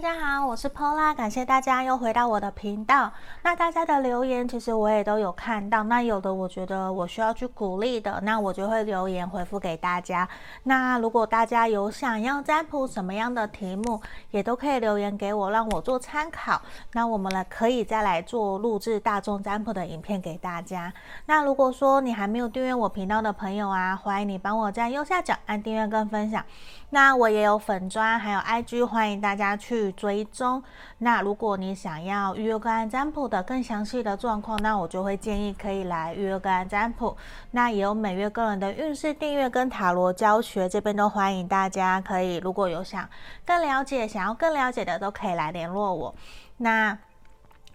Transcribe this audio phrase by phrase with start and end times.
[0.00, 3.10] 大家好，我是 Pola，感谢大家又回到我的频道。
[3.42, 10.28] 那大家的留言其实我也都有看到，那有的我觉得我需要去鼓励的，那我就会留言回复给大家。
[10.62, 14.00] 那如果大家有想要占卜什么样的题目，
[14.30, 16.62] 也都可以留言给我，让我做参考。
[16.92, 20.92] 那我们呢可以再来做录制大众占卜的影片给大家。
[21.26, 26.44] 那如果说你还没有订阅我频道的朋友啊，欢迎你帮我在右下角按订阅跟分享。
[26.90, 30.62] 那我也有粉专，还有 IG，欢迎大家去追踪。
[30.98, 37.16] 那如果你想要预约个案占卜的更详细的状况，那我就会建议可以来预约个案占卜。
[37.50, 43.08] 那也有每月个人的运势订阅跟塔罗教学，这边都欢迎大家可以，如果有想
[43.44, 46.14] 更了解、想要更了解的，都可以来联络我。
[46.56, 46.96] 那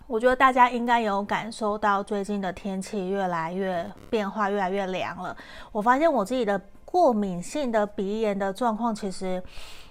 [0.08, 5.36] 我觉得大家应该有感受到最近的天气越来越变化，越来越凉了。
[5.72, 6.62] 我发现我自己的。
[6.94, 9.42] 过敏性的鼻炎的状况其实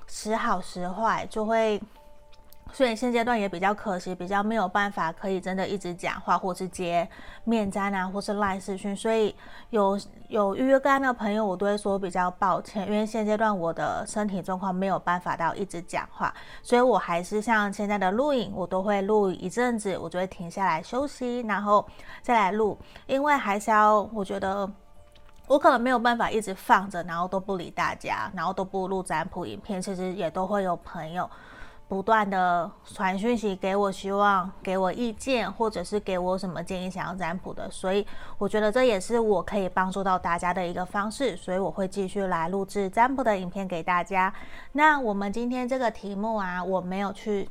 [0.07, 1.83] 时好时坏，就会，
[2.73, 7.07] 所以现阶段也比较可惜，比较没有办法可以真的一直讲话，或是接
[7.45, 8.97] 面占啊，或是赖视讯。
[8.97, 9.37] 所以
[9.71, 16.33] 有有预约干的朋友，我都会说比较抱歉，因为现阶段我的身体状况没有办法到一直讲话，
[16.63, 21.87] 所以我还是像现在的录影，我都会录一阵子，我就会停下来休息，然后
[22.23, 24.71] 再来录，因为还是要我觉得。
[25.49, 29.83] 我可能没有办法一直放着，然后都不理大家，然后都不录占卜影片。
[29.83, 31.29] 其实也都会有朋友
[31.93, 37.71] 不断的传讯息给我，希望给我意见，或者是给我什么建议想要占卜的。
[37.71, 38.07] 所以
[38.39, 41.37] 我觉得这也是我可以帮助到大家的一个方式。
[41.37, 44.33] 所以我会继续来录制占卜的影片给大家。
[44.73, 47.47] 那我们今天这个题目啊，我没有去。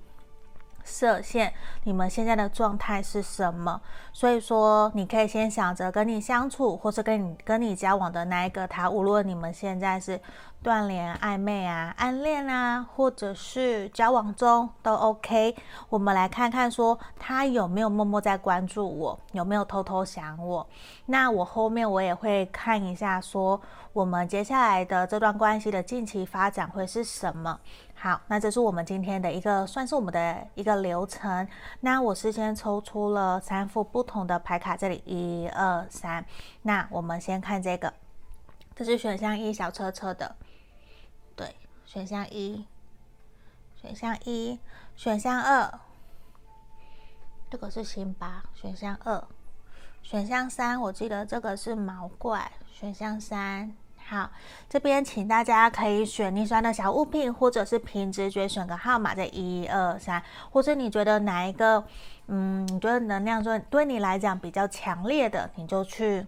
[0.84, 1.52] 设限，
[1.84, 3.82] 你们现在的状态是什么？
[4.14, 10.20] 所以说，你可以先想着跟你相处，或是跟你跟你交往的那一个他，无论你们现在是
[10.62, 15.56] 断联、暧昧啊、暗恋啊，或者是交往中都 OK。
[15.90, 20.68] 我们来看看，说他有没有默默在关注我，有没有偷偷想我？
[21.06, 23.59] 那我后面我也会看一下，说
[23.94, 27.59] 我们接下来的这段关系的近期发展会是什么？
[28.03, 31.47] 好，那这是我们今天的一个，算是我们的一个流程。
[31.81, 36.25] 那我事先抽出了三副不同的牌卡，这里一二三。
[36.63, 37.94] 那我们先看这个，
[38.75, 40.35] 这是选项一小车车的，
[41.35, 42.66] 对，选项一，
[43.75, 44.59] 选项一，
[44.95, 45.79] 选项二，
[47.51, 49.23] 这个是辛巴，选项二，
[50.01, 53.75] 选项三，我记得这个是毛怪，选项三。
[54.12, 54.30] 好，
[54.68, 61.82] 这边请大家可以选你喜欢的小物品，或者是凭直觉选个号码，这一二三，或者你觉得哪一个，
[62.28, 66.28] 嗯，你觉得能量对对你来讲比较强烈的，你就去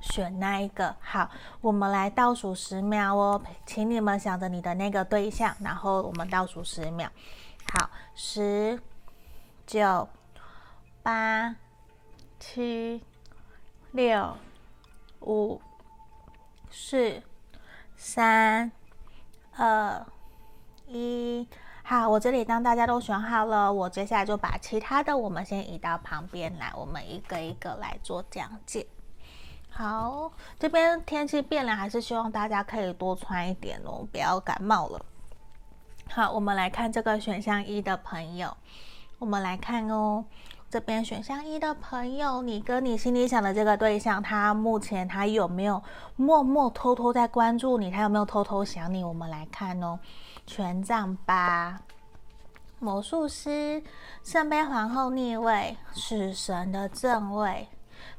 [0.00, 0.96] 选那一个。
[0.98, 1.28] 好，
[1.60, 7.06] 我们来倒数十秒哦，请你们想着你的那个对象，然后我们倒数十秒。
[7.74, 8.80] 好，十、
[9.66, 10.08] 九、
[11.02, 11.54] 八、
[12.40, 13.02] 七、
[13.92, 14.38] 六、
[15.20, 15.60] 五。
[16.76, 17.22] 四、
[17.96, 18.72] 三、
[19.56, 20.04] 二、
[20.88, 21.46] 一，
[21.84, 28.84] 好，我这里当大家都选好了，我接下来就把其他的我们先移到旁边来，我们一个一个来做讲解。
[29.70, 35.00] 好，这边天气变了，还是希望大家可以多穿一点哦，不要感冒了。
[36.10, 38.56] 好，我们来看这个选项一的朋友，
[39.20, 40.24] 我们来看哦。
[40.74, 45.80] 这边选项一的朋友，你跟你心里想的这个对象，他目前他有没有
[46.16, 47.92] 默默偷偷在关注你？
[47.92, 49.04] 他有没有偷偷想你？
[49.04, 50.00] 我们来看哦，
[50.48, 51.78] 权杖八、
[52.80, 53.80] 魔术师、
[54.24, 57.68] 圣杯皇后逆位、死神的正位、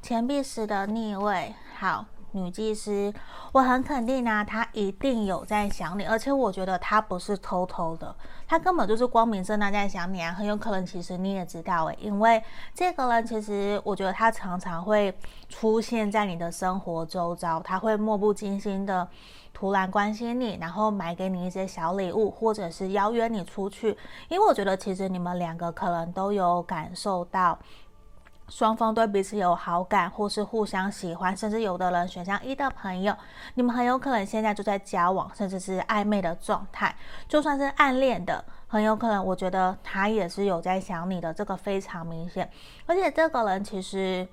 [0.02, 1.54] 钱币十的逆位。
[1.78, 2.06] 好。
[2.36, 3.14] 女技师，
[3.54, 8.14] 我很肯定啊，她一定有在想你，而且我觉得她不是偷偷的，
[8.46, 19.08] 她根本就是光明正大在想你啊，很有可能其实你也知道诶，因为这个人其实我觉得他常常会出现在你的生活周遭，他会漠不经心的
[19.54, 23.98] 突然关心你，然后买给你一些小礼物，或者是邀约你出去，
[24.28, 27.58] 因为我觉得其实你们两个可能都有感受到。
[28.48, 33.16] 双方对彼此有好感，或是互相喜欢，甚至有的人选项一的朋友，
[33.56, 36.96] 你们很有可能现在就在交往，甚至是暧昧的状态。
[37.28, 42.48] 就算是暗恋的，很有可能，我觉得他也是有在想你的，这个非常明显。
[42.86, 44.28] 而且这个人其实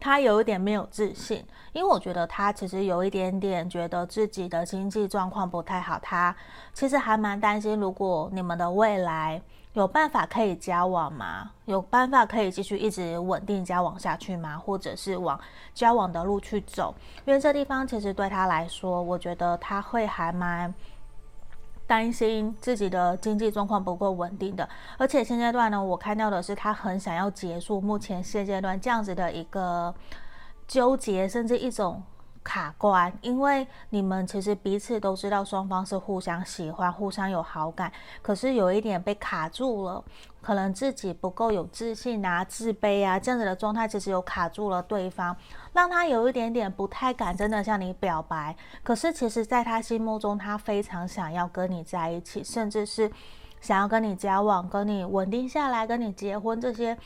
[0.00, 1.44] 他有一点没有自信，
[1.74, 6.34] 因为我觉得他其实有一点点觉得自己的经济状况不太好，他
[6.72, 9.42] 其实还蛮担心，如果你们的未来。
[9.76, 11.50] 有办法可以交往吗？
[11.66, 14.56] 有办法可以继续一直稳定交往下去吗？
[14.56, 15.38] 或者是往
[15.74, 16.94] 交往的路去走？
[17.26, 20.72] 因为这地方其实对他来说，我觉得他会还蛮
[21.86, 24.66] 担心自己的经济状况不够稳定的。
[24.96, 29.94] 而且现阶段呢，我看到的是他很想要结束目前现阶段这样子的一个
[30.66, 32.02] 纠结，甚至一种。
[32.46, 40.04] 卡关，因为你们其实彼此都知道双方是互相喜欢、互相有好感，可是有一点被卡住了，
[40.40, 45.36] 可能自己不够有自信啊、自卑啊这样子的状态，其实有卡住了对方，
[45.72, 48.54] 让他有一点点不太敢真的向你表白。
[48.84, 53.10] 可是其实，在他心目中，他非常想要跟你在一起，甚至是
[53.60, 56.96] 想要跟你交往、跟你稳定下来、跟你结婚这些，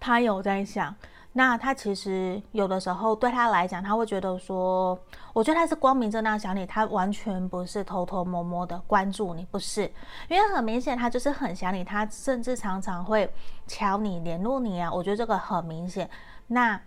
[0.00, 0.92] 他有在想。
[1.32, 4.98] 那他其实有的时候对他来讲，他会觉得说，
[5.32, 9.82] 我觉得他是光明正大想你，他完全不是偷偷摸摸的关注你，不是，
[10.28, 13.32] 因为很明显他就是很想你，他甚至常常会
[13.68, 16.10] 敲你、联络你啊，我觉得这个很明显。
[16.48, 16.80] 那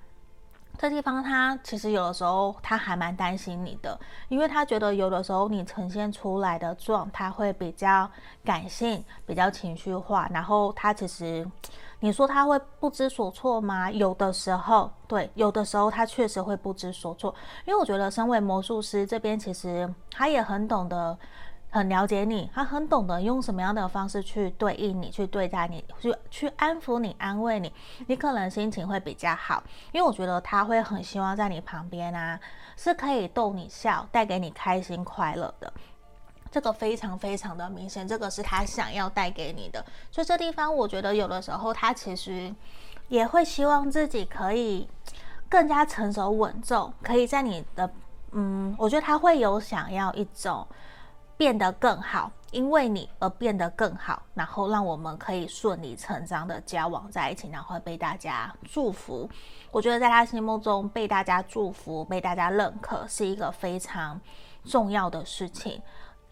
[0.77, 3.97] 这地方他其实有的时候他还蛮担心你的，
[4.27, 8.11] 因为他觉得有的时候你呈现出来的状态会比较
[8.43, 11.47] 感性、比较情绪化，然后他其实。
[12.03, 13.89] 你说他会不知所措吗？
[13.89, 17.33] 有的时候，对，有的时候他确实会不知所措。
[17.65, 21.17] 因为我觉得，身为魔术师这边，其实他也很懂得，
[21.69, 27.71] 很了解你，他很懂得用什么样的方式去对应你，去对待你，去去安抚你、安慰你，
[28.07, 29.63] 你可能心情会比较好。
[29.93, 32.37] 因为我觉得他会很希望在你旁边啊，
[32.75, 35.71] 是可以逗你笑，带给你开心快乐的。
[36.53, 39.83] 这个非常非常的明显，这个是他想要带给你的。
[40.11, 42.53] 所以这地方，我觉得有的时候他其实
[43.07, 44.87] 也会希望自己可以
[45.49, 47.89] 更加成熟稳重，可以在你的，
[48.33, 50.67] 嗯，我觉得他会有想要一种
[51.35, 59.27] 变得更好，因为你而变得更好，然后让我们可以顺理成章的交往在一起，然后被大家祝福。
[59.71, 64.21] 我觉得在他心目中，被大家祝福、被大家认可是一个非常
[64.63, 65.81] 重要的事情。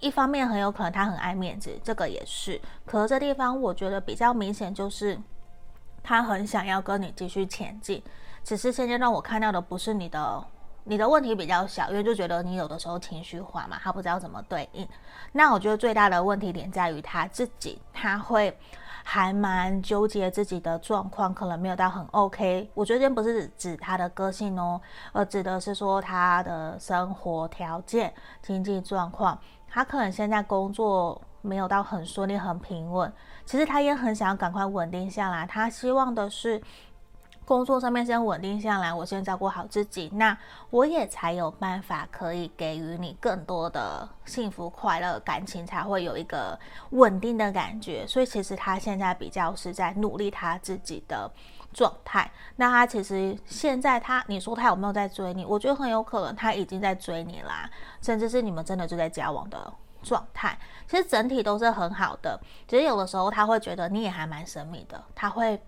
[0.01, 2.59] 一方面很有可能他很爱面子，这个也是。
[2.85, 5.17] 可是这地方我觉得比较明显，就是
[6.03, 8.03] 他很想要跟你继续前进。
[8.43, 10.43] 只是现阶段我看到的不是你的，
[10.85, 14.87] 你的问题比较小，因为就觉得你有的时候情绪化嘛，他不知道怎么对应。
[15.31, 18.57] 那我觉得最大的问题点在于他自己，他会
[19.03, 22.67] 还蛮纠结自己的状况，可能没有到很 OK。
[22.73, 24.81] 我觉得不是指他的个性哦，
[25.13, 28.11] 而指的是说他的生活条件、
[28.41, 29.39] 经济状况。
[29.71, 33.11] 他可能现在工作没有到很顺利、很平稳，
[33.45, 35.47] 其实他也很想要赶快稳定下来。
[35.47, 36.61] 他希望的是
[37.45, 40.37] 工作上面先稳定下来，我先照顾好自己，那
[40.69, 46.57] 我也才有办法可以给予你更多的幸福、快乐、感情，才会有一个
[46.91, 48.05] 稳定的感觉。
[48.05, 51.29] 所以其实他现在比较是在努力他自己的
[51.73, 52.29] 状态。
[52.55, 55.45] 那他其实现在他，你说他有没有在追你？
[55.45, 57.69] 我觉得很有可能他已经在追你啦，
[58.01, 59.73] 甚至是你们真的就在交往的
[60.03, 60.57] 状态。
[60.87, 65.59] 其实整体都是很好的，只是有的时候他会觉得你也还蛮神秘的，他会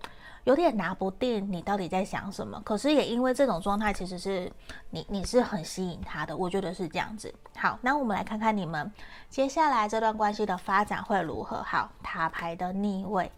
[0.43, 2.61] 有点拿不定你到底在想什么。
[2.65, 4.51] 可是也因为这种状态，其实是
[4.89, 7.33] 你你是很吸引他的，我觉得是这样子。
[7.55, 8.91] 好，那我们来看看你们
[9.29, 11.63] 接下来这段关系的发展会如何。
[11.63, 13.31] 好，塔牌的逆位。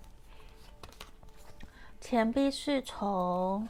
[2.05, 3.67] 钱币侍从，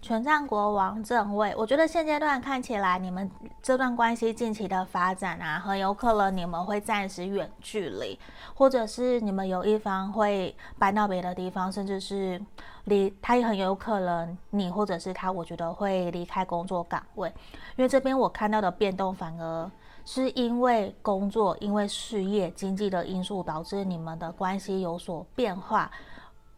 [0.00, 3.28] 权杖国王正位，我觉得现阶段看起来，你们
[3.60, 8.16] 这段关系近期的发展啊，很有可能你们会暂时远距离，
[8.54, 12.40] 或者是你们有一方会搬到别的地方，甚至是
[12.84, 17.28] 离他也很有可能你或者是他，我觉得会离开工作岗位，
[17.74, 19.68] 因为这边我看到的变动反而
[20.04, 25.90] 是因为工作、因为事业、经济的因素导致你们的关系有所变化。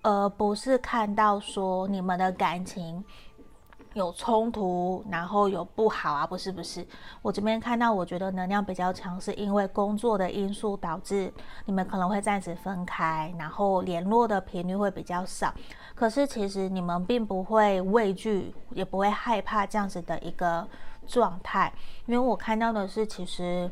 [0.09, 3.05] 而不是看到说你们的感情
[3.93, 6.87] 有冲突，然后有不好啊，不是不是，
[7.21, 11.31] 我这边看到，我觉得能量比较强，是因为工作的因素导致
[11.67, 15.53] 你们可能会暂时分开，然后联络的频率会比较少。
[15.95, 20.67] 可是其实你们并不会畏惧，也不会害怕这样子的一个
[21.07, 21.71] 状态，
[22.07, 23.71] 因为我看到的是其实。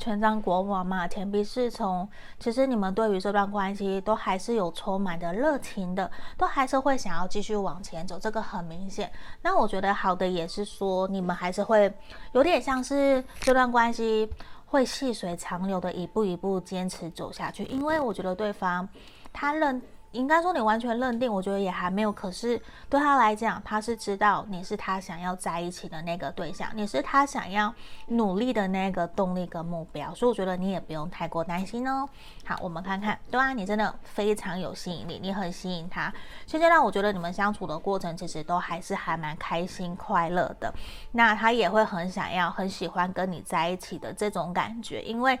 [0.00, 9.12] 权杖国王嘛，钱币侍从，其实你们对于这段关系都还是有充满的热情的，都还是会想要继续往前走，这个很明显。
[9.42, 11.92] 那我觉得好的也是说，你们还是会
[12.32, 14.28] 有点像是这段关系
[14.66, 18.88] 会细水长流的一步一步坚持走下去，因为我觉得对方
[19.32, 19.80] 他认
[20.12, 22.10] 应该说你完全认定，我觉得也还没有。
[22.10, 27.72] 可是对他来讲，他是知道你是他想要在一起的那个对象，你是他想要
[28.08, 32.08] 努力的那个动力跟目标，所以我觉得你也不用太过担心哦。
[32.44, 36.12] 好，我们看看，对啊，你真的非常有吸引力，你很吸引他。
[36.46, 40.74] 现阶段我觉得你们相处的过程其实都还是还蛮开心快乐的。
[41.12, 45.38] 那他也会很想要、很喜欢跟你在一起的这种感觉，因为。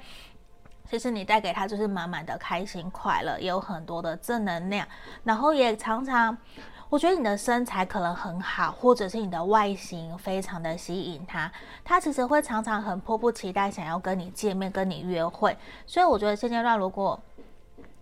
[0.90, 4.84] 其实你带给他就是满满的开心快乐，也有很多的正能量，
[5.22, 6.36] 然后也常常，
[6.88, 11.50] 我觉得你的身材可能很好，或者是你的外形非常的吸引他，
[11.84, 15.56] 他其实会常常很迫不及待想要跟你见面，跟你约会。
[15.86, 17.18] 所以我觉得现阶段如果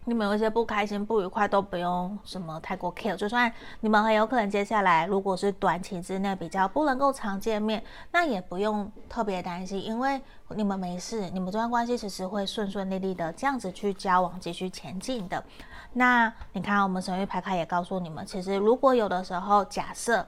[0.09, 3.15] 你们有一些不开心、不愉快，都不用什么太过 care。
[3.15, 15.45] 就算你们很有可能接下来如果是短期之内比较不能够常见面，那也不用特别担心，因为你们没事，你们这段关系其实会顺顺利利的这样子去交往、继续前进的。
[15.93, 20.27] 那你看，我们神域牌卡也告诉你们，其实如果有的时候，假设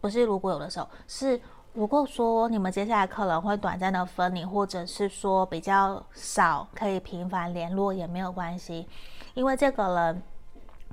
[0.00, 1.40] 不是如果有的时候是。
[1.72, 8.88] 如果说你们接下来可能会短暂的分离，或者是说比较少可以频繁联络也没有关系，
[9.34, 10.22] 因为这个人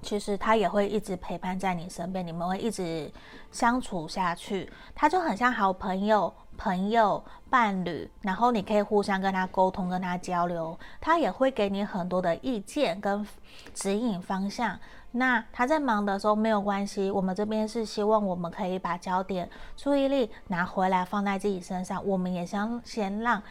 [0.01, 3.11] 其实他也会一直陪伴在你身边，你们会一直
[3.51, 13.25] 相处下去，他就很像好朋友、朋友、伴侣，然后你可以互相跟他沟通、跟他交流，他也会给你很多的意见跟
[13.73, 14.77] 指引方向。
[15.11, 22.05] 那他在忙的时候没有关系，我们这边是希望我们可以把焦点、注意力拿回来放在自己身上。
[22.05, 23.41] 我们也想先让，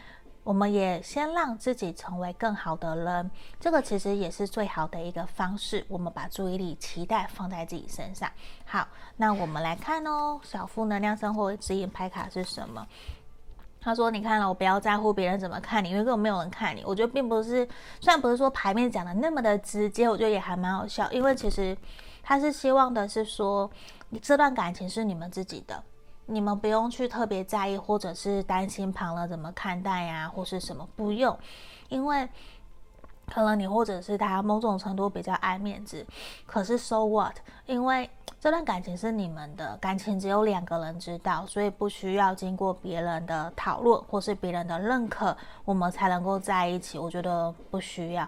[0.47, 5.85] 我们也先让自己成为更好的人，这个其实也是最好的一个方式。
[5.89, 8.31] 我们把注意力、期待放在自己身上。
[8.63, 8.87] 好，
[9.17, 12.87] 那我们来看哦，小负能量生活指引牌卡是什么？
[13.81, 16.81] 他说：“你看了，我不要在乎别人怎么看你，因为根本没有人看你。
[16.85, 17.67] 我觉得并不是，
[17.99, 21.11] 虽然不是说牌面讲的那么的直接，我觉得也还蛮好笑。
[21.11, 21.77] 因为其实
[22.23, 23.69] 他是希望的是说，
[24.21, 25.83] 这段感情是你们自己的，
[26.27, 31.35] 你们不用去特别在意，或者是担心旁人怎么看待呀，或是什么，不用，
[31.89, 32.29] 因为。”
[33.29, 36.07] 可能你或者是他某种程度比较爱面子，
[36.45, 37.35] 可是 so what？
[37.65, 46.97] 因为这段感情是你们的感情，只有两个人知道，所以不需要经过别人的讨论或是别人的认可，我们才能够在一起。
[46.97, 48.25] 我觉得不需要，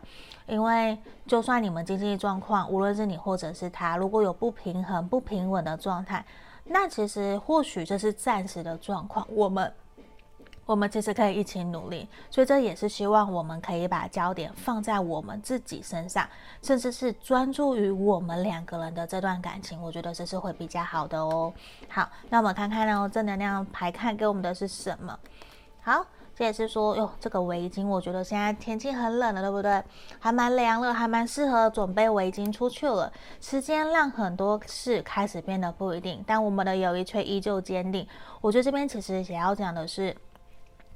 [0.48, 6.26] 因为就算你们经济状况，无论是你或者是他，如果有不平衡、不平稳的状态，
[6.70, 9.74] 那其实或许这是暂时的状况，我们。
[10.66, 16.30] 我们其实可以一起努力，所以这也是希望我们可以把焦点放在我们自己身上，
[16.62, 19.82] 甚至是专注于我们两个人的这段感情。
[19.82, 21.52] 我觉得这是会比较好的哦。
[21.88, 25.20] 好，那我们看看呢，正能量牌看给我们的是什么？
[25.82, 26.06] 好，
[26.40, 29.84] 这也是说哟，这个围巾，我觉得现在天气很冷了，对不对？
[30.20, 33.12] 还蛮凉了，还蛮适合准备围巾出去了。
[33.42, 38.08] 时间让很多事开始变得不一定，但我们的友谊却依旧坚定。
[38.40, 40.16] 我觉得这边其实想要讲的是。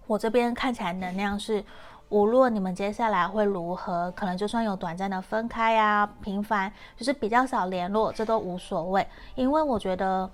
[0.08, 1.62] 我这边看起来能量是，
[2.08, 10.32] 无论你们接下来会如何，可能就算有短暂的分开呀，频繁就是比较少联络，这都无所谓，因为我觉得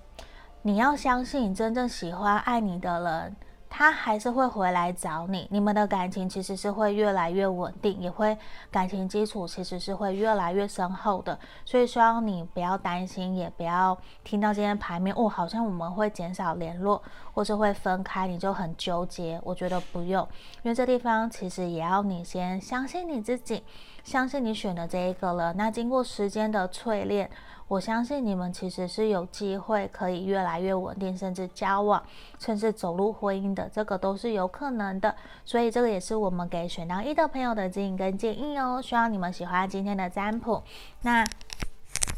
[0.62, 3.36] 你要相信真正喜欢爱你的人。
[3.70, 8.36] 他还是会回来找你，你们的感情其实是会越来越稳定，也会
[8.72, 11.38] 感情基础其实是会越来越深厚的。
[11.64, 17.02] 所以希望你不要担心，也不要听到今天牌面哦，好像我们会减少联络，
[17.34, 19.40] 或是会分开，你就很纠结。
[19.44, 20.28] 我觉得不用，
[20.64, 23.64] 因为这地方其实也要你先相信你自己，
[24.04, 25.54] 相信你选的这一个了。
[25.54, 27.30] 那经过时间的淬炼。
[27.70, 32.04] 我相信你们其实是有机会可以越来越稳定，甚至交往，
[32.40, 35.16] 甚至走入婚姻的，这个都是有可能的。
[35.46, 38.82] 所以这个也是我们给选到一的朋友的指引跟建议哦。
[38.84, 40.64] 希望你们喜欢今天的占卜。
[41.04, 41.24] 那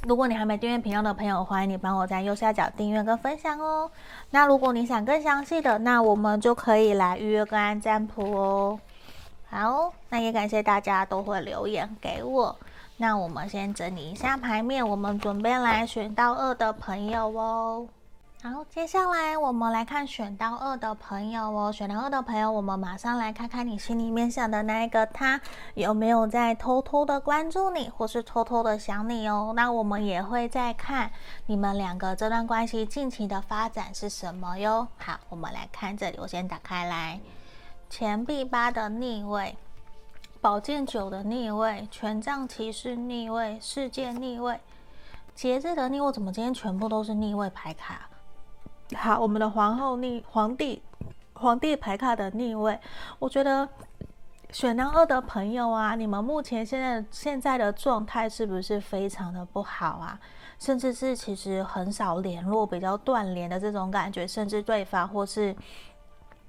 [0.07, 3.91] 如果你还没订阅频道的朋友，欢迎你帮我在右下角订阅跟分享哦。
[4.29, 8.79] 那如果你想更详细的，那我们就可以来预约个案占卜哦。
[9.49, 12.55] 好，那也感谢大家都会留言给我。
[13.01, 17.87] 那我们先整理一下牌面，我们准备来选到二的朋友哦。
[18.43, 21.71] 好，接下来我们来看选到二的朋友哦。
[21.71, 25.41] 选到二的朋友，我们马上来看看你心里面想的那一个他
[25.73, 29.51] 有没有在偷偷的关注你，或是偷偷的想你哦。
[29.55, 31.09] 那我们也会再看
[31.47, 34.87] 你们两个这段关系近期的发展是什么哟。
[34.99, 37.19] 好，我们来看这里，我先打开来，
[37.89, 39.57] 钱币八的逆位。
[40.41, 44.59] 宝剑九的逆位，权杖骑士逆位，世界逆位，
[45.35, 48.09] 节制的逆位，怎么今天全部都是逆位牌卡？
[48.95, 50.81] 好，我们的皇后逆，皇帝，
[51.33, 52.79] 皇帝牌卡的逆位，
[53.19, 53.69] 我觉得
[54.49, 60.19] 选到二的朋友啊，你们目前现在现在的状态是不是非常的不好啊？
[60.57, 65.55] 甚至是其实很少联络，比较断联的这种感觉，甚至对方或是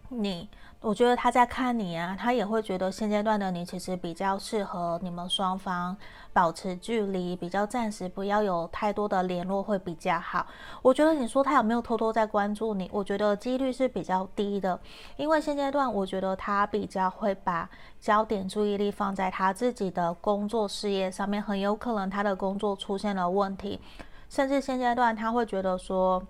[0.09, 0.49] 你。
[0.83, 5.97] 我觉得他在看你啊，他也会觉得现阶段的你其实比较适合你们双方
[6.33, 10.45] 保持距离，比较暂时不要有太多的联络会比较好。
[10.83, 12.91] 我觉得你说他有没有偷偷在关注你？
[12.93, 14.81] 我觉得几率是比较低的，
[15.17, 17.71] 因为现阶段我觉得他比较会把
[18.01, 23.81] 焦点注意力放在他自己的工作事业上面，很有可能他的工作出现了问题，
[24.29, 26.21] 甚至现阶段他会觉得说。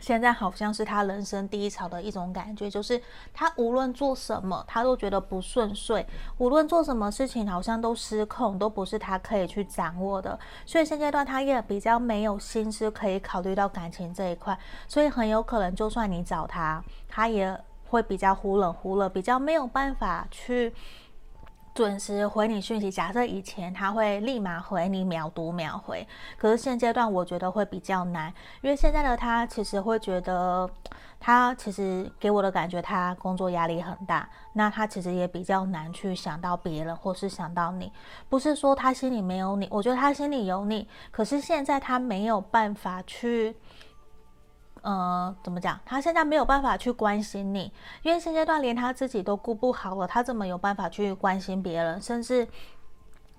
[0.00, 3.00] 现在好像是他人生低潮的一种感觉，就是
[3.32, 6.02] 他无论做什么，他都觉得不顺遂；
[6.38, 10.38] 无论做什么事情，好像都失控，都不是他可以去掌握的。
[10.64, 20.72] 所以现阶段他也比较没有心思可以考虑到感情这一块，所以很有可能，就算你找他，他也会比较忽冷忽热，比较没有办法去。
[21.80, 26.06] 准时回你讯息，假设以前他会立马回你，秒读秒回，
[26.36, 30.68] 可是现阶段我觉得会比较难，因为现在的他其实会觉得，
[31.18, 37.90] 他其实给我的感觉，他工作压力很大，那他其实也比较难去想到别人，或是想到你，
[38.28, 43.56] 不是说他心里没有你，我觉得他心里有你，可是现在他没有办法去。
[44.82, 45.78] 呃，怎么讲？
[45.84, 47.72] 他现在没有办法去关心你，
[48.02, 52.00] 因为现阶段连他自己都顾不好了，他怎么有办法去关心别人？
[52.00, 52.46] 甚至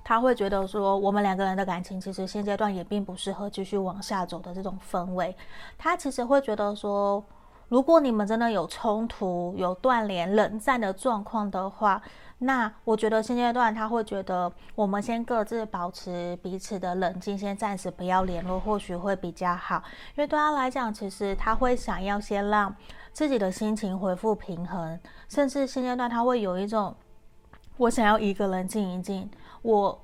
[0.04, 5.36] 他会觉得说，我们两个人的感情其实现阶段也并不适合继续往下走的这种氛围。
[5.78, 7.24] 他其实会觉得说，
[7.70, 12.02] 如果你们真的有冲突、有断联、冷战的状况的话。
[12.44, 19.84] 那我觉得现阶段他会觉得，我们先各自保持彼此的冷静，先暂时不要联络，或许会比较好。
[20.16, 22.76] 因为对他来讲，其实他会想要先让
[23.14, 26.96] 自己的心情恢复平衡，甚至现阶段他会有一种，
[27.78, 29.30] 我想要一个人静一静，
[29.62, 30.02] 我。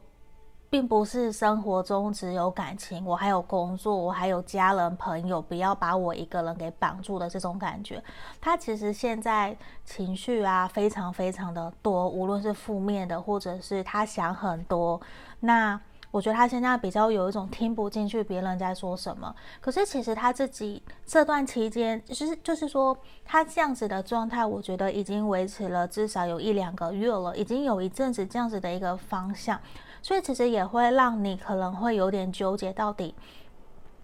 [0.69, 8.03] 并不是生活中只有感情，我还有工作，我还有家人朋友，不要把我一个人给绑住的这种感觉。
[8.41, 9.55] 他其实现在
[9.85, 14.99] 情绪啊非常非常的多，无论是负面的，或者是他想很多。
[15.39, 15.79] 那
[16.11, 19.33] 我觉得他现在比较有一种听不进去别人在说什么。
[19.61, 29.59] 可是其实他自己这段期间，其实就是说他这样子的状态，我觉得已经维持了至少有一两个月了，已经有一阵子这样子的一个方向。
[30.07, 33.13] 所以其实也会让你可能会有点纠结，到底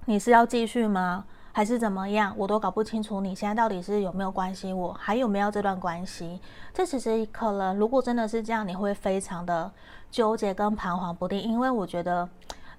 [0.04, 1.24] 你是要继续吗，
[1.54, 2.34] 还是怎么样？
[2.38, 6.42] 我都搞不清楚你现在到底是有没有关心我，还有没有这段关系？
[6.74, 9.72] 这其实可能，如果真的是这样，你会非常的
[10.12, 12.28] 纠结跟彷徨不定，因为我觉得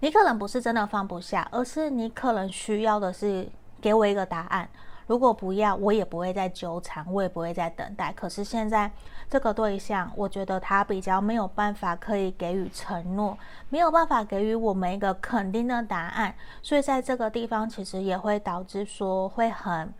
[0.01, 3.49] 你可能不是真的放不下，而是你可能需要的是
[3.81, 4.69] 给我一个答案。
[5.07, 8.13] 如果不要，我也不会再纠缠，我也不会再等待。
[8.13, 8.91] 可是现在
[9.29, 13.37] 这个对象，我觉得他比较没有办法可以给予承诺，
[13.69, 19.93] 没有办法给予我们一个肯定的答案，所以在这个地方其实也会导致说会很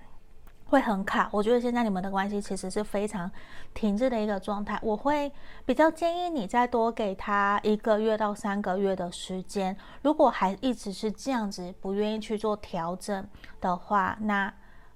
[0.67, 1.29] 会很卡。
[1.33, 3.31] 我觉得现在你们的关系其实是非常
[3.75, 4.79] 停滞的一个状态。
[4.83, 5.31] 我会
[5.67, 9.77] 比较建议你再多给他一个月到三个月的时间。
[10.03, 13.29] 如果还一直是这样子，不愿意去做调整
[13.61, 14.53] 的话，那。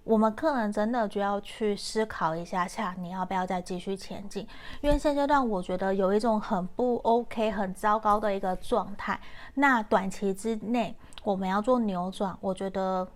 [0.08, 4.48] 我们客人真的就要去思考一下下，你要不要再继续前进？
[4.80, 9.20] 因为现阶段我觉得有一种很不 OK、很糟糕的一个状态。
[9.52, 13.06] 那短期之内我们要做扭转，我觉得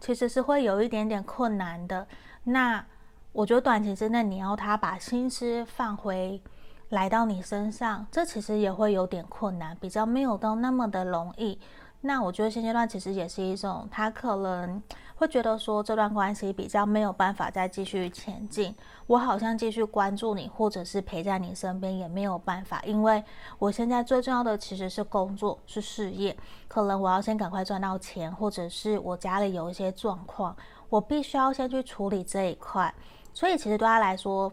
[0.00, 2.04] 其实是会有一点点困难的。
[2.42, 2.84] 那
[3.30, 6.42] 我觉得短期之内你要他把心思放回
[6.88, 11.60] 来到你身上，这其实也会有点困难，比较没有到那么的容易。
[12.02, 14.82] 那我觉得现阶段其实也是一种他可能。
[15.16, 18.74] 会觉得说这段关系比较没有办法再继续前进，
[19.06, 23.22] 我好像继续关注你或者是陪在你身边也没有办法，因为
[23.58, 26.34] 我现在最重要的其实是工作，是事业，
[26.68, 30.56] 可能我要先赶快赚到钱，或者是我家里有一些状况，
[30.88, 32.94] 我必须要先去处理这一块，
[33.34, 34.50] 所以其实对他来说，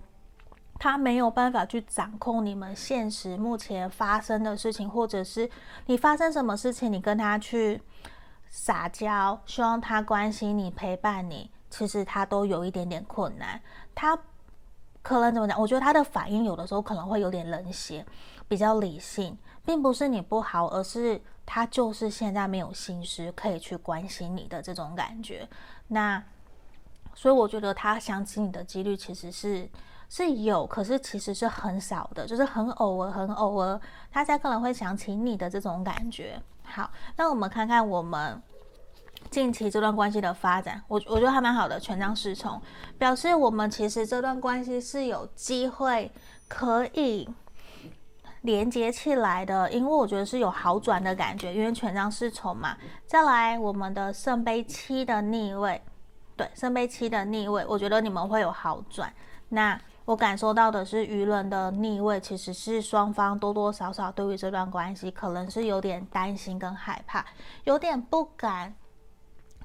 [0.79, 5.49] 他没有办法去掌控你们现实目前发生的事情，或者是
[5.85, 7.81] 你发生什么事情，你跟他去。
[8.49, 13.61] 撒娇，希望他关心你、陪伴你，其实他都有一点点困难。
[13.93, 14.17] 他
[15.01, 15.59] 可能怎么讲？
[15.59, 18.05] 我觉得他的反应有的时候可能会有点冷血，
[18.47, 25.47] 比较理性，并不是你不好，而是他就是现在没有心思可以去关心你的这种感觉。
[25.89, 26.23] 那
[27.13, 29.69] 所以我觉得他想起你的几率其实是
[30.09, 33.79] 是有，可是其实是很少的，就是很偶尔、很偶尔，
[34.11, 36.41] 他才可能会想起你的这种感觉。
[36.63, 38.41] 好，那我们看看我们
[39.29, 42.61] 近期这段关系的发展，我我觉得还蛮好的，权杖侍从
[42.97, 46.11] 表示我们其实这段关系是有机会
[46.47, 47.29] 可以
[48.41, 52.77] 连接起来的，因为我觉得是有好转的感觉，因为权杖侍从嘛。
[53.05, 55.81] 再来，我们的圣杯七的逆位，
[56.37, 59.11] 对，圣杯七的逆位，我觉得你们会有好转。
[59.49, 67.25] 那我感受到的是舆论的逆位，其实是双方多多少少对于这段关系可能是有点担心跟害怕，
[67.65, 68.73] 有点不敢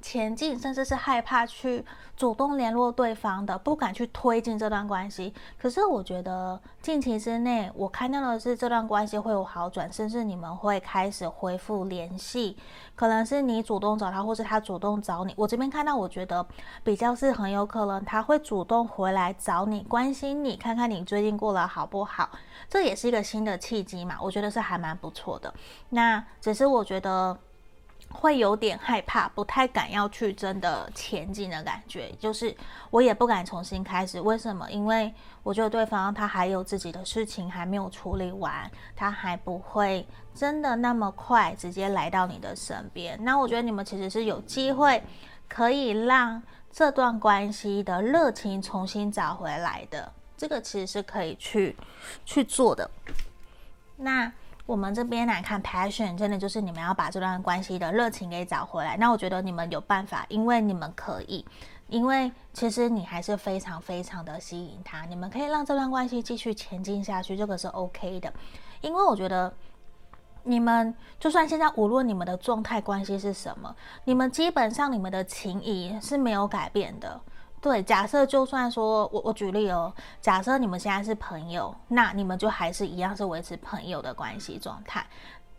[0.02, 1.84] 前进，甚至是害怕去
[2.16, 5.32] 主动联络对方的，不敢去推进这段关系。
[5.56, 12.56] 可是我觉得近期之内，我看到的是这段关系会有好转，甚至你们会开始恢复联系。
[12.94, 15.32] 可能是你主动找他，或是他主动找你。
[15.36, 16.44] 我这边看到，我觉得
[16.82, 22.28] 比较是很有可能他会主动回来找你，关心你，看看你最近过得好不好。
[22.68, 25.54] 这也是一个新的契机嘛，我觉得是还蛮不错的。
[25.90, 27.38] 那只是我觉得。
[28.12, 32.54] 会有点害怕，不太敢要去真的前进的感觉，就是
[32.90, 34.20] 我也不敢重新开始。
[34.20, 34.70] 为什么？
[34.70, 43.18] 因为我觉得对方他还有自己的事情还没有处理完，他还不会真的那么快直接来到你的身边。
[43.24, 45.02] 那我觉得你们其实是有机会
[45.48, 51.74] 可以让这段关系的热情重新找回来的，这个其实是可以去
[52.24, 52.90] 去做的。
[53.96, 54.32] 那。
[54.64, 58.96] 我们这边来看，passion 真的就是你们要把这段关系的热情给找回来。
[58.96, 61.44] 那我觉得你们有办法，因为你们可以，
[61.88, 68.32] 因为其实你还是非常非常的吸引他，你们可以让这段关系继续前进下去，这个是 OK 的。
[68.80, 69.52] 因为我觉得
[70.44, 77.20] 你们就算现在无论你们的状态关系是什么，你们基本上你们的情谊是没有改变的。
[77.62, 85.06] 对，假设就算说我我举例哦，假设你们现在是朋友，那你们就还是一样是维持朋友的关系状态，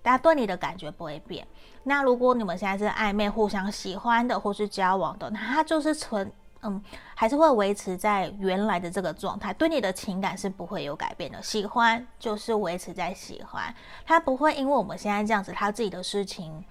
[0.02, 1.48] 大家对你的感觉不会变。
[1.84, 6.30] 那如果你们现在是暧昧、互相喜欢的或是交往的，那他就是纯
[6.62, 6.84] 嗯，
[7.16, 11.42] 还是会维持在原来的这个状态，对你的情感是不会有改变的。
[11.42, 13.74] 喜欢就是维持在喜欢，
[14.06, 16.66] 他不会因为我们现在这样子，他自己的事情。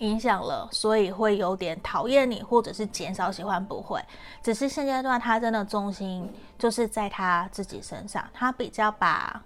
[0.00, 3.98] 影响了，所以会有点讨厌你，或者是减少喜欢，不会。
[4.42, 9.42] 只是现阶段他真的重心就是在他自己身上，他比较把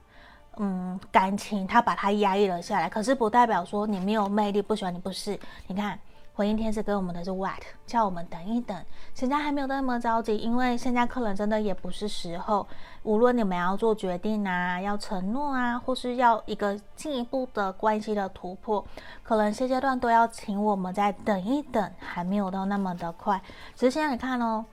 [0.56, 2.88] 嗯感情，他把他压抑了下来。
[2.88, 5.38] 可是不代表说你没有魅力，不喜欢你，不是？
[5.66, 5.98] 你看。
[6.34, 8.76] 回应天使给我们的是 What，叫我们等一等，
[9.14, 12.66] 现在还没有那么着急，因为现在客人真的也不是时候。
[13.04, 18.84] 无论你们要做决定啊，要承诺啊，或是要一个进一步的关系的突破，
[19.22, 23.40] 可能现阶段都要请我们再等一等，还没有到那么的快。
[23.76, 24.64] 只是现在你看哦，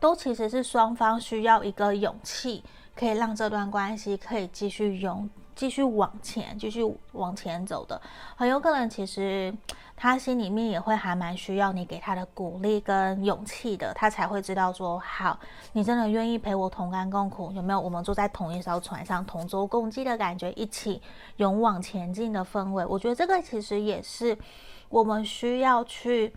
[0.00, 2.64] 都其实是双方需要一个勇气，
[2.96, 8.00] 可以让这段关系可以继续勇，继续往前，继续往前走的，
[8.36, 9.52] 很有可能其实。
[10.00, 15.36] 他心里面也会还蛮需要你给他的鼓励跟勇气的，他才会知道说好，
[15.72, 17.80] 你真的愿意陪我同甘共苦，有没有？
[17.80, 21.02] 我们坐在同一艘船上，同舟共济的感觉，一起
[21.38, 22.86] 勇往前进的氛围。
[22.86, 24.38] 我觉得这个其实也是
[24.88, 26.32] 我们需要去。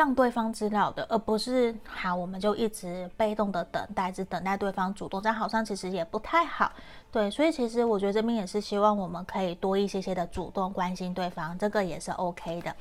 [0.00, 6.72] 让对方知道的，而不是好，我们就一直被动的等待，只等待对方主动，这样好像其实也不太好。
[7.12, 12.74] 对，所以其实我觉得这边也是希望我们可以多一些些的主动关心对方，这个也是 OK 的。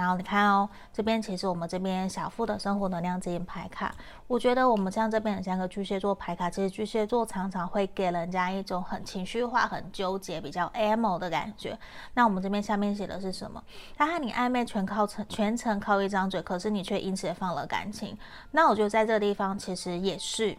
[0.00, 3.94] 然后你看哦，这边其实我们这边小富的生活能量指引牌卡，
[4.26, 11.78] 我觉得我们像这边很像个巨蟹座牌卡，其实巨蟹座常常会给人家一种很情绪化、很纠结、比较 emo 的感觉。
[12.14, 13.62] 那我们这边下面写的是什么？
[13.94, 18.16] 他和你暧昧全靠全全程靠一张嘴，可是你却因此放了感情。
[18.52, 20.56] 那我觉得在这个地方其实也是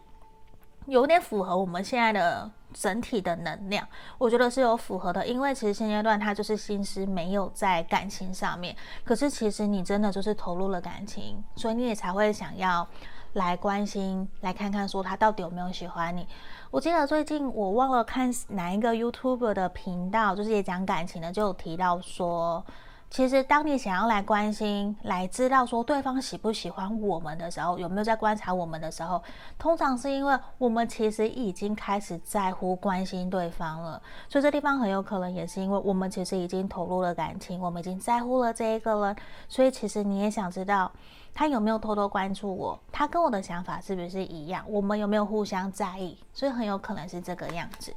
[0.85, 2.51] 有点符合我们现在的。
[2.73, 3.85] 整体的能量，
[4.17, 12.87] 我觉得是有符合的，因为其实现阶段他就是心思没有在感情上面，可是其实你真的就是投入了感情，所以你也才会想要
[13.33, 16.25] 来关心，来看看说他到底有没有喜欢你。
[16.69, 22.65] 我记得最近我忘了看哪一个 YouTube 的频道，就是也讲感情的，就有提到说。
[23.11, 29.21] 其实，当你想要来关心、来知道说对方喜不喜欢我们的时候，有没有在观察我们的时候，
[29.59, 34.01] 通常是因为我们其实已经开始在乎、关心对方了。
[34.29, 39.15] 所以这地方很有可能也是因为我们其实已经投入了感情，我们已经在乎了这一个人。
[39.49, 40.89] 所以其实你也想知道
[41.33, 46.17] 他有没有偷偷关注我，他跟我的想法是不是一样，我们有没有互相在意？
[46.31, 47.93] 所以很有可能是这个样子。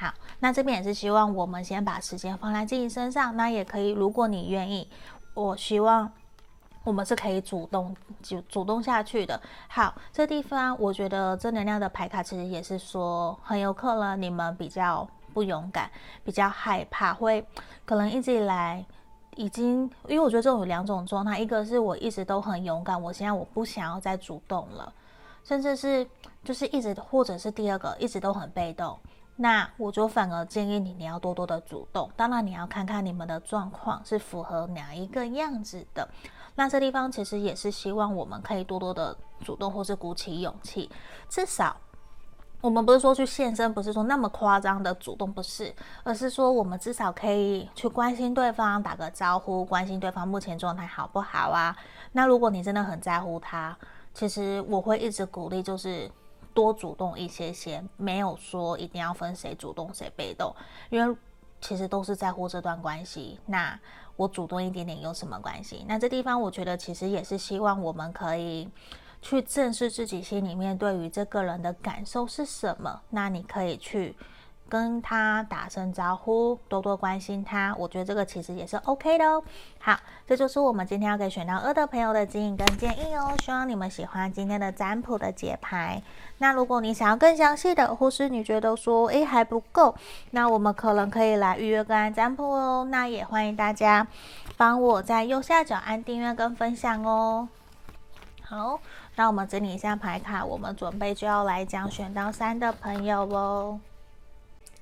[0.00, 4.88] 好，那这边也是希望我们先把时间放在自己身上，那也可以，如果你愿意，
[5.34, 6.10] 我希望
[6.84, 9.38] 我们是可以主动就主动下去的。
[9.68, 15.90] 好，这地方我觉得正能量的牌卡其实也是说，很有可能你们比较不勇敢，
[16.24, 17.46] 比较害怕，会
[17.84, 18.82] 可能一直以来
[19.36, 24.90] 已经，因为我觉得这种有两种状态，一个是我一直都很勇敢，我现在我不想要再主动了。
[25.44, 26.06] 甚至是
[26.42, 28.98] 就是一直或者是第二个一直都很被动，
[29.40, 32.10] 那我就反而建议你你要多多的主动。
[32.14, 36.06] 当然你要看看你们的状况是符合哪一个样子的。
[36.56, 40.90] 那这地方其实也是希望我们可以多多的主动，或是鼓起勇气，
[41.28, 41.74] 至少。
[42.60, 45.74] 我们不是说去现身，不是说那么夸张的主动，不是，
[46.04, 51.74] 而是说我们至少可以去关心对方，打个招呼，关心对方目前状态好不好啊？
[52.12, 53.74] 那如果你真的很在乎他，
[54.12, 56.10] 其实我会一直鼓励，就是
[56.54, 60.54] 多主动一些些，没有说一定要分谁主动谁被动，
[60.90, 61.16] 因为
[61.60, 63.38] 其实都是在乎这段关系。
[63.46, 63.78] 那
[64.16, 65.84] 我主动一点点有什么关系？
[65.88, 68.68] 那这地方我觉得其实也是希望我们可以。
[69.22, 73.02] 去正视自己心里面对于这个人的感受是什么？
[73.10, 74.16] 那你可以去
[74.70, 77.74] 跟他打声招呼，多多关心他。
[77.76, 79.42] 我觉得这个其实也是 OK 的哦。
[79.80, 83.34] 好，这就是我们今天要给选到二的朋友的指引跟建议哦。
[83.42, 86.00] 希望你们喜欢今天的占卜的解牌。
[86.38, 89.94] 那如果你想要更详细的，或是你觉得说诶还不够，
[90.30, 92.86] 那我们可能可以来预约个案占卜哦。
[92.88, 94.06] 那也欢迎大家
[94.56, 97.48] 帮我在右下角按订阅跟分享哦。
[98.42, 98.78] 好。
[99.16, 103.78] 那我们整理一下牌卡，我们准备就要来讲选到三的朋友哦。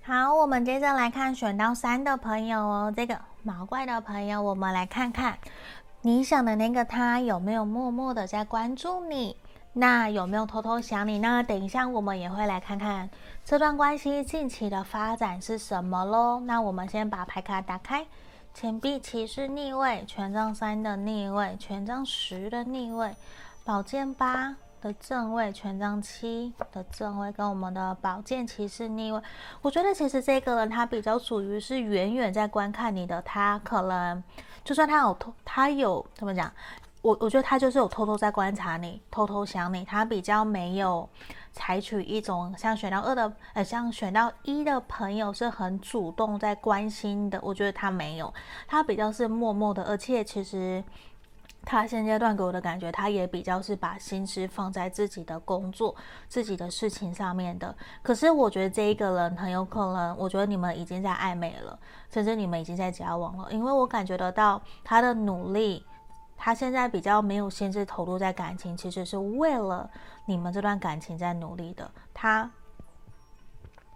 [0.08, 2.94] 好，我们接着来看选到三的朋友哦。
[2.96, 5.36] 这个毛怪的朋友，我们来看看
[6.00, 9.36] 你想的那个他有没有默默的在关注你？
[9.74, 11.44] 那有没有偷偷想你呢？
[11.46, 13.10] 等一下我们也会来看看
[13.44, 16.40] 这段关系近期的发展是什么喽。
[16.40, 18.06] 那我们先把牌卡打开，
[18.54, 23.14] 钱币骑士逆位，权杖三的逆位，权杖十的逆位。
[23.62, 24.56] 宝剑八
[24.94, 29.20] 正位，权杖七的正位，跟我们的宝剑骑士逆位。
[29.62, 34.22] 我觉得其实这个人他比较属于是远远在观看你的，他可能
[34.64, 36.52] 就算他有偷，他有怎么讲？
[37.02, 39.84] 我我觉得他就是有偷偷在观察你，偷偷想你。
[39.84, 41.08] 他比较没有
[41.52, 47.38] 采取一种像选到二的，呃，像选到一的朋友是很主动在关心的。
[47.42, 48.32] 我觉得他没有，
[48.66, 50.82] 他比较是默默的，而且其实。
[51.70, 55.94] 他现阶段给我的感觉，他也比较是把心思放在自己的工作、
[56.26, 57.76] 自己的事情上面的。
[58.02, 61.78] 可是我觉得这一个人很有可能，我觉得你们已经在暧昧了，
[62.10, 65.84] 甚至你们已经在交往了，因为我感觉得到他的努力，
[66.38, 69.90] 他现在比较没有心思投入在感情，其实是为了
[70.24, 71.90] 你们这段感情在努力的。
[72.14, 72.50] 他。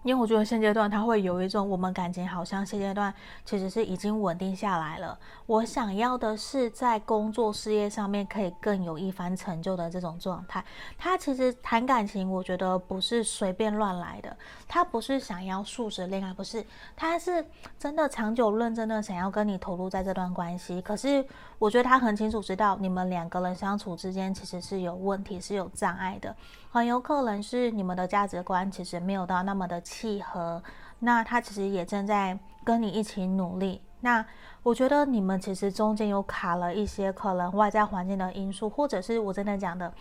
[0.02, 3.12] 因为我觉得现阶段他会有一种，我们感情好像现阶段
[3.44, 5.18] 其实是已经稳定下来了。
[5.46, 10.64] 我想要的是在工作事业上面可以更有一番成就的这种状态。
[10.98, 14.36] 他其实谈感情，我觉得不是随便乱来的。
[14.66, 16.64] 他不是想要速食恋爱，不是，
[16.96, 17.44] 他是
[17.78, 20.82] 真的长久认真的想要跟你投入在这段关系。
[20.82, 21.24] 可是
[21.62, 26.34] 我觉得他很清楚知道，你们两个人相处之间其实是有问题，是有障碍的。
[26.72, 30.60] 很有可能是你们的价值观其实没有到那么的契合，
[30.98, 33.80] 那他其实也正在跟你一起努力。
[34.00, 34.26] 那
[34.64, 39.94] 我觉得你们其实中间有卡了一些可能外在环境的因素，或者是我真的讲的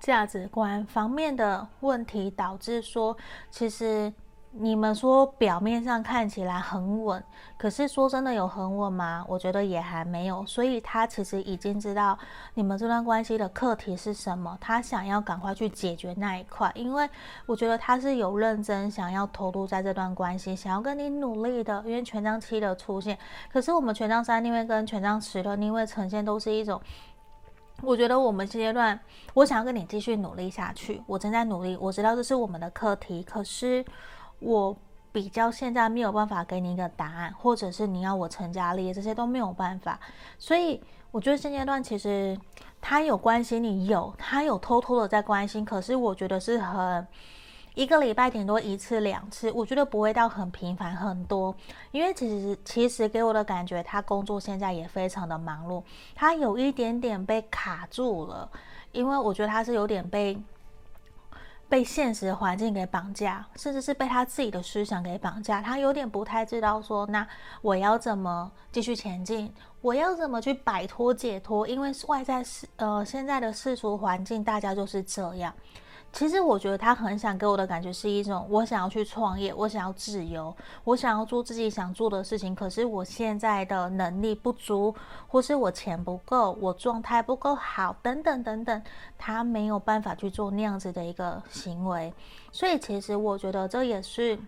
[0.00, 3.16] 价值观方面的问题，导致说
[3.52, 4.12] 其实。
[4.58, 7.22] 你们说表面上看起来很稳，
[7.58, 9.24] 可是说真的有很稳吗？
[9.28, 10.44] 我觉得也还没有。
[10.46, 12.18] 所以他其实已经知道
[12.54, 16.72] 你们这段关系的课题是什么，他想要赶快去解决那一块。
[16.74, 17.08] 因为
[17.44, 21.82] 我觉得他是有认真想要投入在这段关系，想要跟你努力的。
[21.84, 23.18] 因为权杖七的出现，
[23.52, 26.80] 可是我们权杖三逆位跟权杖十的逆位呈现都是一种，
[27.82, 28.98] 我觉得我们现阶段
[29.34, 33.84] 我想要跟你继续努力下去，我正在努力，我知道这是我们的课题，可是。
[34.38, 34.76] 我
[35.12, 39.98] 比较现在没有办法给你一个答案，或者是你要我成家立业，这些都没有办法。
[40.38, 42.38] 所以我觉得现阶段其实
[42.80, 47.06] 他有关心你，有他有偷偷的在关心，可是我觉得是很
[47.74, 51.54] 一个礼拜顶多一次两次，我觉得不会到很频繁很多。
[51.92, 55.82] 因为其实其实给我的感觉，他工作现在也非常的忙碌，
[56.14, 58.50] 他有一点点被卡住了，
[58.92, 60.38] 因为我觉得他是有点被。
[61.68, 67.26] 被现实环境给绑架，甚至是被他自己的思想给绑架，他有点不太知道说，那
[67.60, 69.52] 我要怎么继续前进？
[69.80, 71.66] 我要怎么去摆脱解脱？
[71.66, 75.52] 因为外在世呃现在的世俗环境，大家就是这样。
[76.16, 82.54] 其实我觉得他很想给我的感觉是一种，我想要去创业，我想要自由，我想要做自己想做的事情。
[82.54, 84.94] 可是我现在的能力不足，
[85.28, 88.82] 或是我钱不够，我状态不够好，等等等等，
[89.18, 92.14] 他没有办法去做那样子的一个行为。
[92.50, 94.38] 所以其实我觉得这也是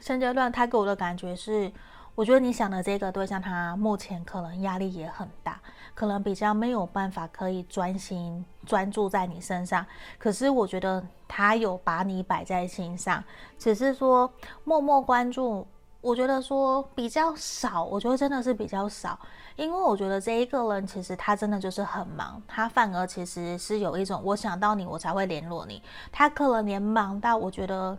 [0.00, 1.70] 现阶段他给我的感觉是。
[2.18, 5.60] 我觉得你想的这个对象，他目前可能压力也很大，
[5.94, 9.86] 可能比较没有办法可以专心专注在你身上。
[10.18, 13.22] 可是我觉得他有把你摆在心上，
[13.56, 14.28] 只是说
[14.64, 15.64] 默默关注。
[16.00, 19.16] 我觉得说比较少，我觉得真的是比较少，
[19.54, 27.96] 因为我觉得这一个人其实他真的就是很忙，他反而其实是有一种我想到你我才会联络你，他可能连忙到我觉得。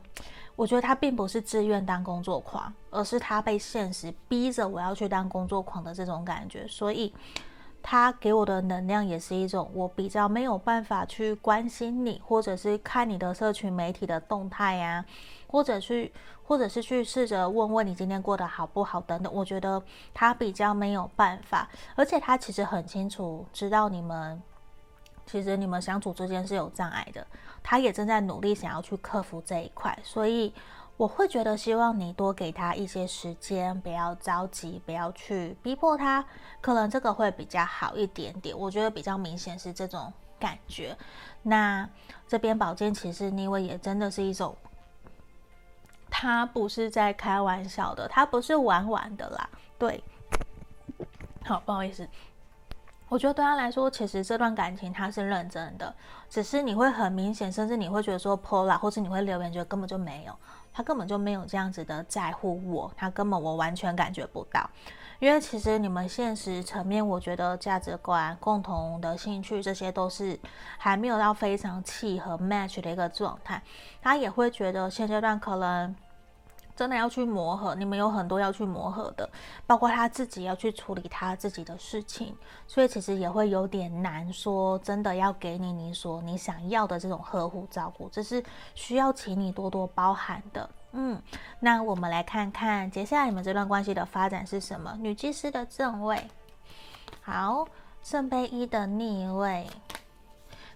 [0.60, 7.14] 我觉得他并不是自愿当工作狂，而是他被现实逼着我要去当工作狂的这种感觉，所以
[7.82, 15.06] 他给我的能量也是一种我比较没有办法去关心你，或者是看你的社群媒体的动态呀，
[15.48, 16.12] 或者去，
[16.44, 19.34] 或者是去试着问问你今天过得好不好等等。
[19.34, 19.82] 我觉得
[20.14, 24.44] 他比较没有办法，而且他其实很清楚知道你们。
[25.30, 27.26] 其实你们相处之间是有障碍的，
[27.62, 30.52] 他也正在努力想要去克服这一块，所以
[30.98, 36.26] 我会觉得希望你多给他一些时间，不要着急，不要去逼迫他，
[36.62, 38.58] 可能这个会比较好一点点。
[38.58, 40.98] 我觉得比较明显是这种感觉。
[41.44, 41.88] 那
[42.28, 44.58] 这边宝剑骑士逆位也真的是一种，
[46.10, 49.50] 他不是在开玩笑的，他不是玩玩的啦。
[49.78, 50.04] 对，
[51.46, 52.10] 好，不好意思。
[53.10, 55.94] 我觉得对他来说，其实这段感情他是认真的，
[56.30, 60.36] 只是你会很明显，甚至你会觉得说泼辣，或是你会留言觉得根本就没有，
[60.72, 64.70] 他根本就没有这样子的在乎我，他根本我完全感觉不到，
[65.18, 70.40] 因为其实你们现实层面，我觉得价值观、共同的兴趣这些都是
[70.78, 73.62] 还没有到非常契合 match 的一个状态，
[74.02, 75.96] 他也会觉得现阶段可能。
[76.80, 79.30] 真的要去磨合，你们有很多要去磨合的，
[79.68, 82.34] 包括他自己要去处理他自己的事情，
[82.68, 88.42] 所以其实也会有点难说，真的要给你你所你想要的这种呵护照顾，这是
[88.76, 90.70] 需要请你多多包涵的。
[90.94, 91.22] 嗯，
[91.60, 94.96] 那我们来看看接下来你们这段关系的发展是什么？
[95.02, 96.26] 女祭司的正位，
[97.22, 97.68] 好，
[98.02, 99.68] 圣杯一的逆位。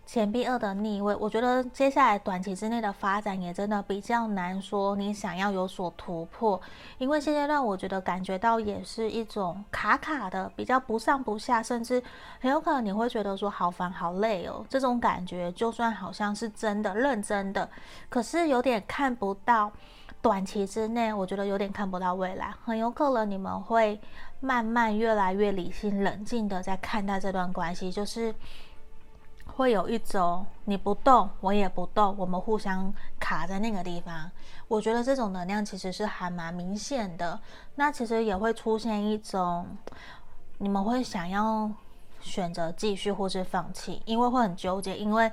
[0.06, 4.96] 钱币二的逆位，我觉得接下来短期之内的发展也真的比较难说。
[4.96, 6.60] 你想要有所突破，
[6.98, 12.04] 因为现阶段我觉得感觉到也是一种卡卡的，比较不上不下，甚至
[12.40, 14.64] 很有可能你会觉得说好烦好累哦。
[14.70, 17.68] 这种感觉就算好像是真的认真的，
[18.10, 19.72] 可是有点看不到
[20.22, 22.54] 短期之内，我觉得有点看不到未来。
[22.66, 24.00] 很有可能你们会
[24.42, 28.36] 慢慢越来越理性冷静的在看待这段关系，就是。
[29.56, 34.30] 会有一种你不动，我也不动，我们互相卡在那个地方。
[34.68, 37.40] 我觉得这种能量其实是还蛮明显的。
[37.76, 39.68] 那其实也会出现一种，
[40.58, 41.72] 你们会想要
[42.20, 45.32] 选择继续或是放弃，因为会很纠结，因为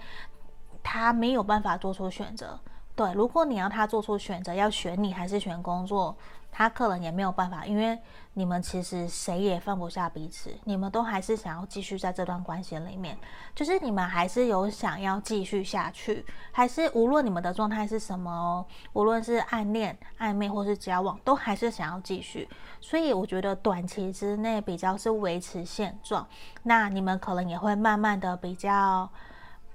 [0.82, 2.58] 他没有办法做出选择。
[2.94, 6.14] 对，如果你要他做出选择，要选你还是选工作？
[6.60, 7.98] 他可能也没有办法，因为
[8.34, 13.16] 你们其实谁也放不下彼此，你们都还是想要继续在这段关系里面，
[13.54, 22.46] 就是你们还是有想要继续下去，还是无论你们的状态是什么哦，无论是暗恋、暧昧或是交往，都还是想要继续。
[22.78, 26.28] 所以我觉得短期之内比较是维持现状，
[26.64, 29.08] 那你们可能也会慢慢的比较。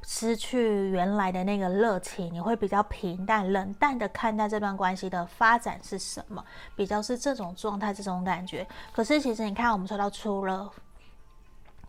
[0.07, 6.43] 失去原来的那个热情，你会比较平淡、冷淡的看待这段关系的发展是什么？
[6.75, 8.65] 比较是这种状态、这种感觉。
[8.93, 10.71] 可是其实你看，我们抽到出了，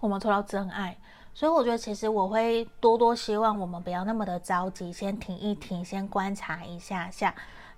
[0.01, 0.97] 我们抽到真爱，
[1.35, 7.35] 所以我觉得其实我会多多希望我们不要那么的着急，先停一停，先观察一下下。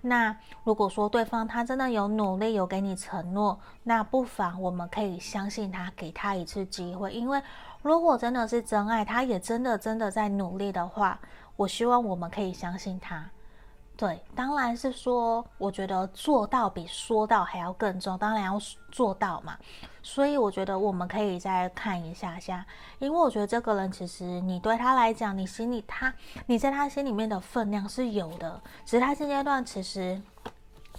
[0.09, 7.41] 那如果说对方他真的有努力，有给你承诺，那不妨我们可以相信他，给他一次机会，因为。
[7.81, 11.17] 如果真的是真爱，他也真的真的在努力的话，
[11.55, 13.25] 我希望我们可以相信他。
[13.97, 19.57] 对，当然是说，我觉得做到比说到还要更重，当然要做到嘛。
[20.09, 22.65] 所以我觉得我们可以再看一下下，
[22.99, 26.15] 因为我觉得这个人其实你对他来讲，你心里他，
[26.47, 30.19] 你在他心里面的分量是有的，只是他现阶段其实。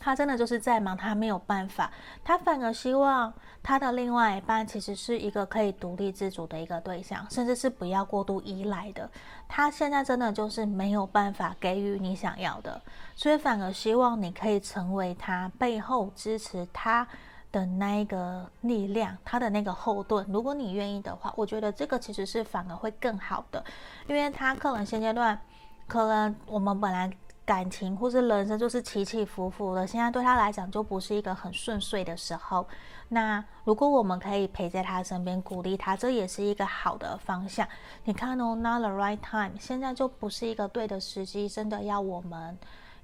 [0.01, 1.91] 他真的就是在忙，他没有办法，
[2.23, 9.11] 他反而希望他的另外一半其实是一个可以独立自主的一个对象，甚至是不要过度依赖的。
[9.49, 12.81] 他现在真的就是没有办法给予你想要的，
[13.13, 17.05] 所以反而希望你可以成为他背后支持他
[17.51, 20.25] 的那一个力量，他的那个后盾。
[20.29, 23.63] 如果你愿意的话，我觉得这个其实是反而会更好的，
[24.07, 25.39] 因为他可能现阶段，
[25.87, 27.11] 可能我们本来。
[27.45, 32.63] 感情或是人生就是起起伏伏的，现在对他来讲就不是一个很顺遂的时候。
[33.07, 37.67] 那如果我们可以陪在他身边，鼓励他，这也是一个好的方向。
[38.03, 42.55] 你看哦，Not the right time，现在就不是一个对的时机，真的要我们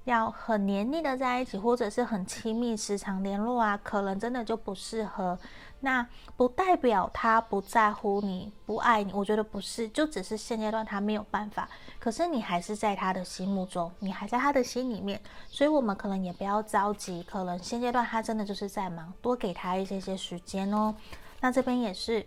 [0.06, 5.38] 要很黏腻的在一起，或者是很亲密、时常联络啊，可能真的就不适合。
[5.82, 11.68] 那不代表他不在乎你、不爱你，我觉得不是，就只是现阶段他没有办法。
[11.99, 20.95] 可是你还是在他的心目中，你还在他的心里面，所以我们可能也不要着急，可能现阶段他真的就是在忙，多给他一些些时间哦。
[21.41, 22.26] 那这边也是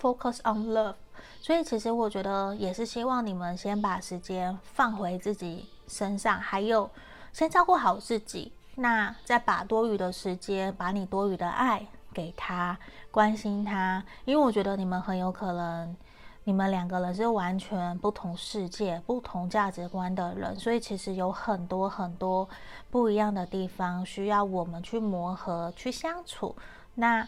[0.00, 0.94] focus on love，
[1.40, 6.90] 所以其实我觉得也是希望你们先把时间放回自己身上，还有
[7.32, 11.86] 先照顾好自己，那再把多余的时间，把你多余的爱。
[12.12, 12.78] 给他
[13.10, 15.96] 关心他，因为我觉得你们很有可能，
[16.44, 22.48] 你们两个人是完全不同世界、不同价值观的人，所以其实有很多很多
[22.88, 26.54] 不一样的地方需要我们去磨合、去相处。
[26.94, 27.26] 那。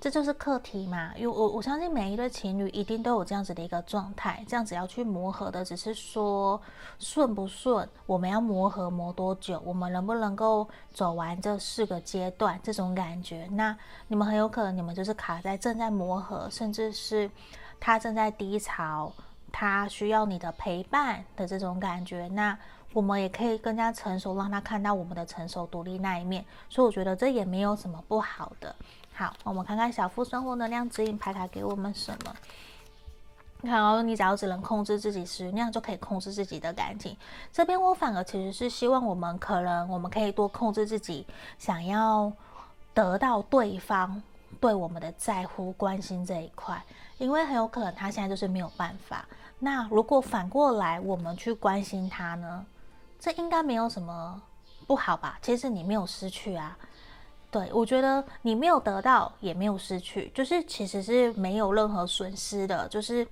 [0.00, 6.60] 这就是课题嘛，因为我我相信每一对情侣一定都有这样子的一个状态，这样子要去磨合的，只是说
[7.00, 13.76] 顺不顺，我们要磨合磨多久，我们能不能够走完这四个阶段，这种感觉，那
[14.06, 17.28] 你们很有可能你们就是卡在正在磨合，甚至是
[17.80, 19.12] 他正在低潮，
[19.50, 22.56] 他需要你的陪伴的这种感觉，那
[22.92, 28.74] 我们也可以更加成熟，让他看到我们的成熟独立那一面，所以我觉得这也没有什么不好的。
[29.18, 32.32] 好，我们看看小富生活能量指引牌卡给我们什么？
[33.60, 37.16] 你看哦，你只要只能控制自己时，那样就可以控制自己的感情。
[37.52, 41.26] 这边我反而其实是希望我们可能我们可以多控制自己，
[41.58, 42.32] 想要
[42.94, 44.22] 得到对方
[44.60, 46.80] 对我们的在乎、关心这一块，
[47.18, 49.26] 因为很有可能他现在就是没有办法。
[49.58, 52.64] 那如果反过来我们去关心他呢？
[53.18, 54.40] 这应该没有什么
[54.86, 55.40] 不好吧？
[55.42, 56.78] 其实你没有失去啊。
[57.50, 63.26] 对，我觉得你没有得到，也没有失去，就是其实是没有任何损失的，就是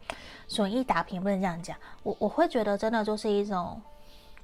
[0.49, 1.77] 损益打平，不能这样讲。
[2.03, 3.79] 我我会觉得真的就是一种，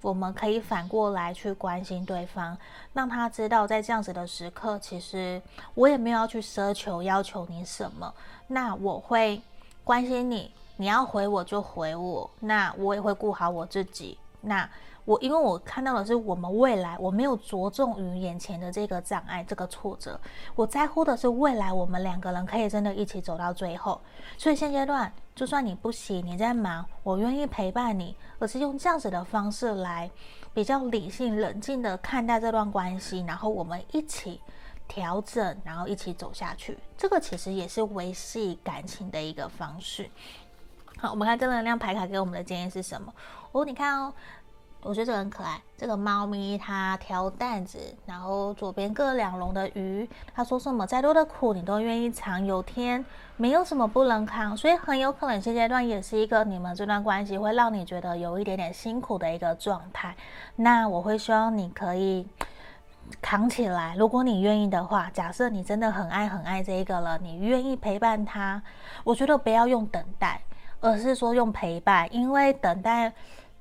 [0.02, 2.54] 我们可以反过来去关心对方，
[2.92, 5.40] 让他知道在这样子的时刻，其实
[5.72, 8.12] 我也没有要去奢求要求你什么，
[8.48, 9.40] 那我会
[9.84, 14.68] 关心你，你要回我就回我，那我也会顾好我自己，那。
[15.04, 20.20] 我因为我看到的是我们未来，我没有着重于眼前的这个障碍、这个挫折，
[20.54, 24.00] 我在乎的是未来我们两个人可以真的一起走到最后。
[24.38, 30.08] 所以现阶段，就算你不行，你在忙，我愿意陪伴你，而是用这样子的方式来
[30.54, 34.40] 比较理性、冷静的看待这段关系，然后我们一起
[34.86, 36.78] 调整，然后一起走下去。
[36.96, 40.08] 这个其实也是维系感情的一个方式。
[40.98, 43.12] 好，我们看正能量牌卡给我们的建议是什么？
[43.50, 44.14] 哦，你看哦。
[44.84, 50.08] 我觉得这个很可爱，这个猫咪它挑担子，然后左边各两笼的鱼。
[50.34, 50.84] 它说什么？
[50.84, 53.04] 再多的苦你都愿意尝，有天
[53.36, 60.16] 没有什么不能扛，所以很有可能现阶段也是一个你们这段关系会让你觉得有一点点辛苦的一个状态。
[60.56, 62.26] 那我会希望你可以
[63.20, 65.08] 扛起来，如果你愿意的话。
[65.14, 68.60] 假设你真的很爱很爱这一个了，你愿意陪伴他，
[69.04, 70.42] 我觉得不要用等待，
[70.80, 73.12] 而是说用陪伴，因为等待。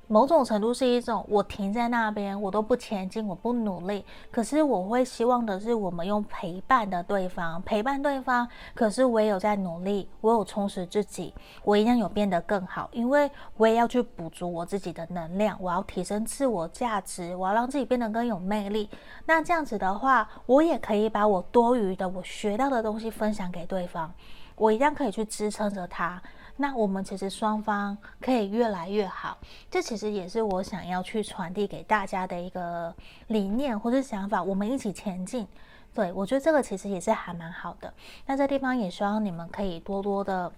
[0.08, 4.04] 某种程度是一种，我停在那边，我都不前进，我不努力。
[4.30, 8.46] 可是我会希望的是，我们用陪伴的对方，陪伴对方。
[8.74, 11.32] 可是我也有在努力，我有充实自己，
[11.64, 18.90] 我一样有变得更好，因为我也要去补足我自己的能量，我要提升自我价值，我要让自己变得更有魅力。
[19.24, 24.12] 那这样子的话，我也可以把我多余的、我学到的东西分享给对方，
[24.56, 26.20] 我一样可以去支撑着他。
[26.56, 29.36] 那我们其实双方可以越来越好，
[29.70, 32.94] 这其实也是我想要去传递给大家的一个
[33.28, 34.42] 理念或是想法。
[34.42, 35.46] 我们一起前进，
[35.94, 37.92] 对，我觉得这个其实也是还蛮好的。
[38.26, 40.52] 那这地方也希望你们可以多多的。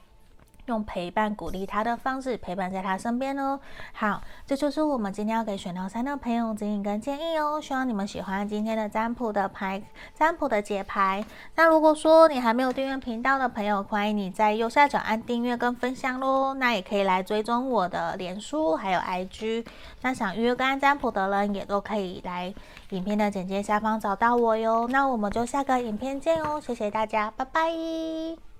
[0.67, 3.59] 用陪伴鼓励他的方式陪伴在他身边哦。
[3.93, 7.61] 好，这就是我们今天要给选到三的朋友指引跟建议哦。
[7.61, 9.83] 希望你们喜欢今天的占卜的牌，
[10.15, 11.25] 占卜的解牌。
[11.57, 16.55] 那如果说你还没有订阅频道的朋友，欢迎你在右下角按订阅跟分享喽。
[16.55, 19.67] 那也可以来追踪我的脸书还有 IG。
[20.03, 22.53] 那想预约个案占卜的人也都可以来
[22.91, 24.87] 影片的简介下方找到我哟。
[24.89, 28.54] 那我们就下个影片见哦，谢谢大家，拜拜。